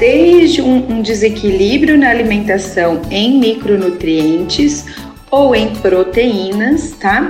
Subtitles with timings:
[0.00, 4.86] desde um, um desequilíbrio na alimentação em micronutrientes
[5.30, 7.28] ou em proteínas, tá?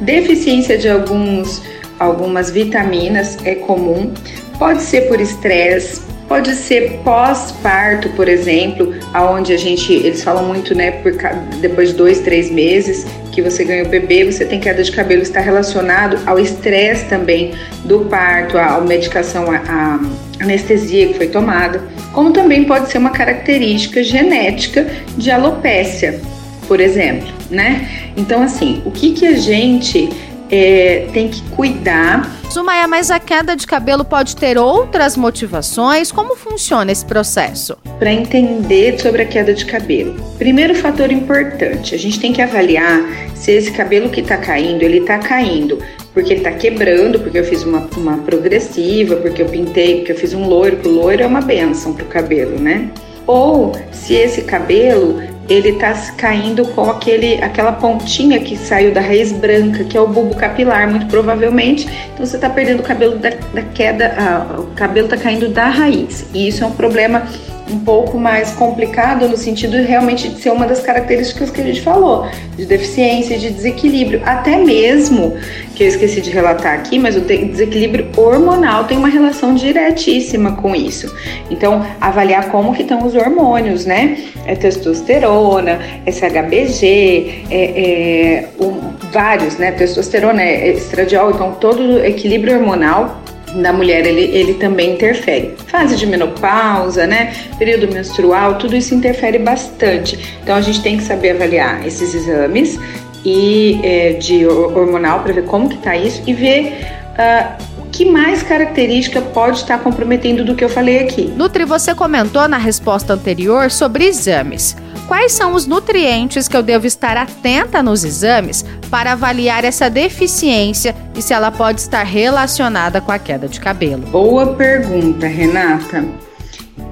[0.00, 1.60] Deficiência de alguns
[1.98, 4.12] algumas vitaminas é comum,
[4.58, 10.74] pode ser por estresse, Pode ser pós-parto, por exemplo, aonde a gente, eles falam muito,
[10.74, 11.12] né, por,
[11.60, 15.22] depois de dois, três meses que você ganha o bebê, você tem queda de cabelo,
[15.22, 17.52] está relacionado ao estresse também
[17.84, 19.98] do parto, à medicação, à
[20.40, 26.20] anestesia que foi tomada, como também pode ser uma característica genética de alopécia,
[26.68, 27.88] por exemplo, né?
[28.16, 30.10] Então, assim, o que que a gente
[30.52, 32.30] é, tem que cuidar.
[32.52, 36.12] Zumaia, mas a queda de cabelo pode ter outras motivações?
[36.12, 37.78] Como funciona esse processo?
[37.98, 43.00] Para entender sobre a queda de cabelo, primeiro fator importante, a gente tem que avaliar
[43.34, 45.78] se esse cabelo que está caindo, ele está caindo
[46.12, 50.16] porque ele está quebrando, porque eu fiz uma, uma progressiva, porque eu pintei, porque eu
[50.16, 52.90] fiz um loiro, o loiro é uma benção para o cabelo, né?
[53.26, 59.32] Ou se esse cabelo ele está caindo com aquele, aquela pontinha que saiu da raiz
[59.32, 61.88] branca, que é o bulbo capilar, muito provavelmente.
[62.14, 65.68] Então você está perdendo o cabelo da, da queda, ah, o cabelo está caindo da
[65.68, 66.26] raiz.
[66.32, 67.26] E isso é um problema
[67.72, 71.80] um pouco mais complicado no sentido realmente de ser uma das características que a gente
[71.80, 75.36] falou, de deficiência, de desequilíbrio, até mesmo
[75.74, 80.76] que eu esqueci de relatar aqui, mas o desequilíbrio hormonal tem uma relação diretíssima com
[80.76, 81.12] isso.
[81.50, 84.18] Então, avaliar como que estão os hormônios, né?
[84.46, 89.72] É testosterona, SHBG, é, é um, vários, né?
[89.72, 93.22] Testosterona, é estradiol, então todo o equilíbrio hormonal
[93.54, 95.54] da mulher ele, ele também interfere.
[95.66, 97.34] Fase de menopausa, né?
[97.58, 100.18] Período menstrual, tudo isso interfere bastante.
[100.42, 102.78] Então a gente tem que saber avaliar esses exames
[103.24, 106.76] e é, de hormonal para ver como que tá isso e ver
[107.12, 111.32] uh, o que mais característica pode estar comprometendo do que eu falei aqui.
[111.36, 114.76] Nutri, você comentou na resposta anterior sobre exames.
[115.12, 120.96] Quais são os nutrientes que eu devo estar atenta nos exames para avaliar essa deficiência
[121.14, 124.06] e se ela pode estar relacionada com a queda de cabelo?
[124.06, 126.02] Boa pergunta, Renata.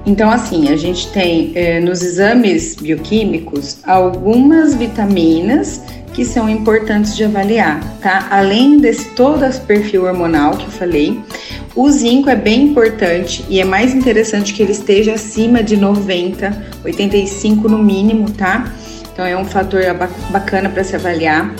[0.05, 5.81] Então, assim, a gente tem é, nos exames bioquímicos algumas vitaminas
[6.13, 8.27] que são importantes de avaliar, tá?
[8.29, 11.19] Além desse todo esse perfil hormonal que eu falei,
[11.75, 16.65] o zinco é bem importante e é mais interessante que ele esteja acima de 90,
[16.83, 18.71] 85 no mínimo, tá?
[19.11, 19.81] Então é um fator
[20.29, 21.53] bacana para se avaliar.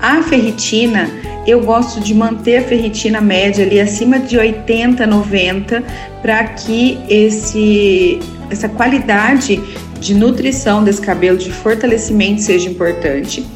[0.00, 1.08] A ferritina,
[1.46, 5.82] eu gosto de manter a ferritina média ali acima de 80, 90,
[6.20, 8.20] para que esse,
[8.50, 9.62] essa qualidade
[9.98, 13.46] de nutrição desse cabelo, de fortalecimento seja importante.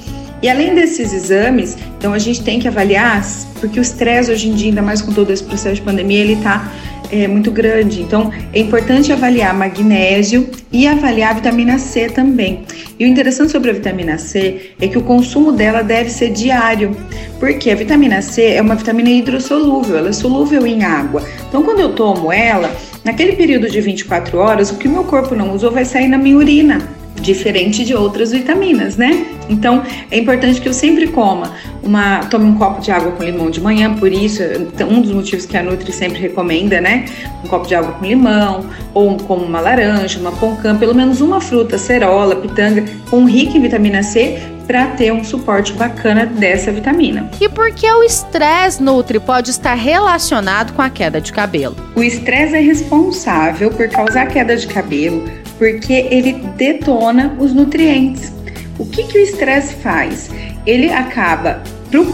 [0.41, 3.25] E além desses exames, então a gente tem que avaliar,
[3.61, 6.35] porque o estresse hoje em dia, ainda mais com todo esse processo de pandemia, ele
[6.35, 6.71] está
[7.11, 8.03] é, muito grande.
[8.03, 12.63] Então é importante avaliar magnésio e avaliar a vitamina C também.
[12.99, 16.97] E o interessante sobre a vitamina C é que o consumo dela deve ser diário,
[17.41, 21.23] porque a vitamina C é uma vitamina hidrossolúvel, ela é solúvel em água.
[21.49, 22.71] Então quando eu tomo ela,
[23.05, 26.37] naquele período de 24 horas, o que meu corpo não usou vai sair na minha
[26.37, 29.27] urina diferente de outras vitaminas, né?
[29.49, 33.51] Então é importante que eu sempre coma uma, tome um copo de água com limão
[33.51, 34.43] de manhã, por isso
[34.89, 37.07] um dos motivos que a Nutri sempre recomenda, né?
[37.45, 41.41] Um copo de água com limão ou como uma laranja, uma poncã, pelo menos uma
[41.41, 44.39] fruta, cerola, pitanga, com rica em vitamina C
[44.69, 47.31] para ter um suporte bacana dessa vitamina.
[47.41, 51.75] E por que o estresse Nutri pode estar relacionado com a queda de cabelo?
[51.97, 55.25] O estresse é responsável por causar queda de cabelo
[55.59, 58.33] porque ele detona os nutrientes.
[58.79, 60.31] O que, que o estresse faz?
[60.65, 61.63] Ele acaba,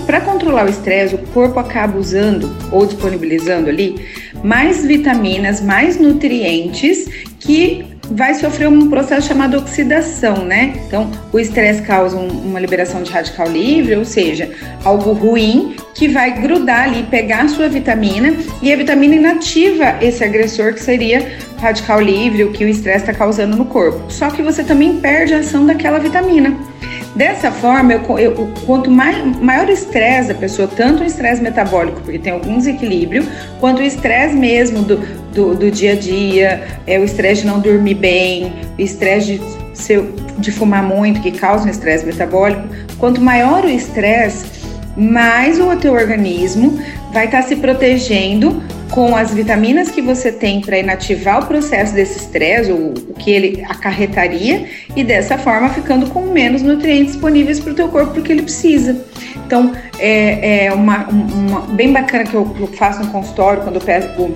[0.06, 3.96] para controlar o estresse, o corpo acaba usando ou disponibilizando ali
[4.42, 7.06] mais vitaminas, mais nutrientes
[7.38, 10.74] que vai sofrer um processo chamado oxidação, né?
[10.86, 14.50] Então, o estresse causa um, uma liberação de radical livre, ou seja,
[14.84, 20.22] algo ruim que vai grudar ali, pegar a sua vitamina e a vitamina inativa esse
[20.24, 24.10] agressor que seria radical livre, o que o estresse está causando no corpo.
[24.10, 26.54] Só que você também perde a ação daquela vitamina.
[27.14, 32.00] Dessa forma, eu, eu, quanto mais, maior o estresse da pessoa, tanto o estresse metabólico,
[32.00, 33.24] porque tem algum desequilíbrio,
[33.60, 34.96] quanto o estresse mesmo do,
[35.32, 39.40] do, do, dia a dia, é, o estresse de não dormir bem, o estresse de,
[40.38, 42.62] de fumar muito, que causa um estresse metabólico,
[42.98, 44.44] quanto maior o estresse,
[44.96, 46.78] mais o teu organismo
[47.12, 51.94] vai estar tá se protegendo com as vitaminas que você tem para inativar o processo
[51.94, 57.58] desse estresse, o, o que ele acarretaria, e dessa forma ficando com menos nutrientes disponíveis
[57.58, 59.04] para o teu corpo porque ele precisa.
[59.46, 63.82] Então, é, é uma, uma, bem bacana que eu, eu faço no consultório quando eu
[63.82, 64.32] pego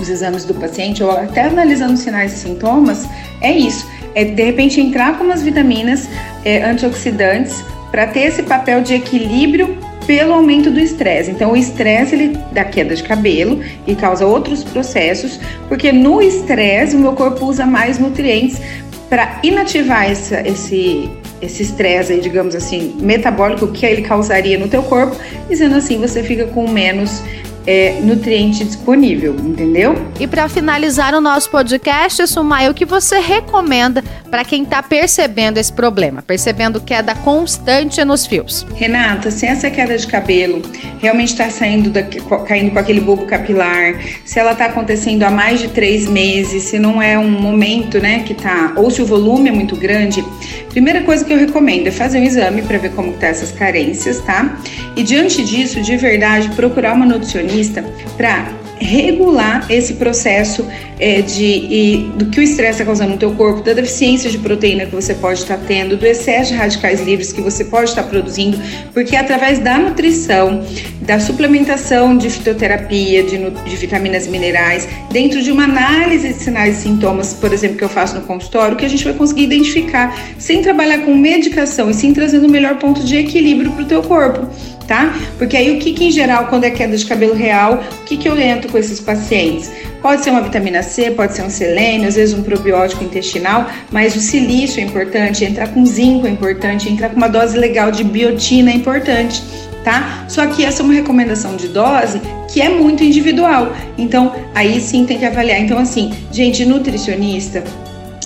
[0.00, 3.06] os exames do paciente, ou até analisando sinais e sintomas,
[3.40, 3.86] é isso.
[4.14, 6.08] É de repente entrar com umas vitaminas
[6.44, 9.76] é, antioxidantes para ter esse papel de equilíbrio
[10.06, 11.30] pelo aumento do estresse.
[11.30, 15.38] Então, o estresse ele dá queda de cabelo e causa outros processos,
[15.68, 18.60] porque no estresse o meu corpo usa mais nutrientes
[19.08, 21.10] para inativar essa, esse
[21.42, 25.16] esse estresse, digamos assim, metabólico que ele causaria no teu corpo,
[25.48, 27.20] dizendo assim, você fica com menos
[27.66, 29.94] é, nutriente disponível, entendeu?
[30.18, 35.58] E para finalizar o nosso podcast, Sumai, o que você recomenda para quem está percebendo
[35.58, 38.66] esse problema, percebendo queda constante nos fios?
[38.74, 40.62] Renata, se essa queda de cabelo
[41.00, 42.02] realmente está saindo da,
[42.46, 43.94] caindo com aquele bulbo capilar,
[44.24, 48.20] se ela está acontecendo há mais de três meses, se não é um momento, né,
[48.20, 50.24] que tá, ou se o volume é muito grande,
[50.70, 54.20] primeira coisa que eu recomendo é fazer um exame para ver como tá essas carências,
[54.20, 54.58] tá?
[54.96, 57.84] E diante disso, de verdade, procurar uma nutricionista nutricionista
[58.16, 60.66] para regular esse processo
[60.98, 64.38] é, de, e, do que o estresse está causando no teu corpo, da deficiência de
[64.38, 67.90] proteína que você pode estar tá tendo, do excesso de radicais livres que você pode
[67.90, 68.58] estar tá produzindo,
[68.92, 70.64] porque através da nutrição,
[71.00, 76.78] da suplementação de fitoterapia, de, de vitaminas e minerais, dentro de uma análise de sinais
[76.78, 80.16] e sintomas, por exemplo, que eu faço no consultório, que a gente vai conseguir identificar,
[80.38, 84.02] sem trabalhar com medicação e sim trazendo o melhor ponto de equilíbrio para o teu
[84.02, 84.48] corpo
[84.86, 85.14] tá?
[85.38, 88.16] Porque aí o que, que em geral, quando é queda de cabelo real, o que,
[88.16, 89.70] que eu entro com esses pacientes?
[90.00, 94.16] Pode ser uma vitamina C, pode ser um selênio, às vezes um probiótico intestinal, mas
[94.16, 98.02] o silício é importante, entrar com zinco é importante, entrar com uma dose legal de
[98.02, 99.42] biotina é importante,
[99.84, 100.24] tá?
[100.28, 102.20] Só que essa é uma recomendação de dose
[102.52, 103.74] que é muito individual.
[103.96, 105.60] Então, aí sim tem que avaliar.
[105.60, 107.62] Então, assim, gente, nutricionista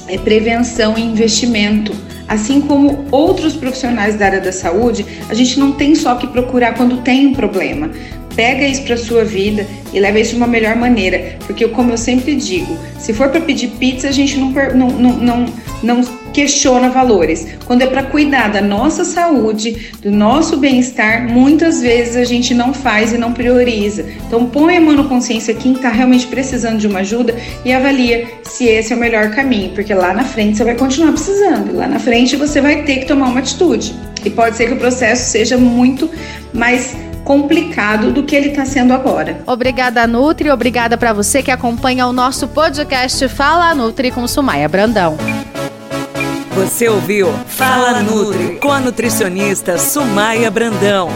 [0.08, 1.92] é prevenção e investimento
[2.28, 6.74] Assim como outros profissionais da área da saúde, a gente não tem só que procurar
[6.74, 7.90] quando tem um problema.
[8.36, 11.96] Pega isso para sua vida e leva isso de uma melhor maneira, porque como eu
[11.96, 15.46] sempre digo, se for para pedir pizza, a gente não, não, não,
[15.82, 16.04] não,
[16.36, 17.46] questiona valores.
[17.64, 22.74] Quando é para cuidar da nossa saúde, do nosso bem-estar, muitas vezes a gente não
[22.74, 24.04] faz e não prioriza.
[24.26, 27.34] Então põe a mão no consciência quem está realmente precisando de uma ajuda
[27.64, 31.12] e avalia se esse é o melhor caminho, porque lá na frente você vai continuar
[31.12, 31.74] precisando.
[31.74, 33.94] Lá na frente você vai ter que tomar uma atitude.
[34.22, 36.10] E pode ser que o processo seja muito
[36.52, 36.94] mais
[37.26, 39.42] complicado do que ele está sendo agora.
[39.46, 40.48] Obrigada, Nutri.
[40.48, 45.18] Obrigada para você que acompanha o nosso podcast Fala Nutri com Sumaia Brandão.
[46.54, 51.10] Você ouviu Fala Nutri com a nutricionista Sumaia Brandão.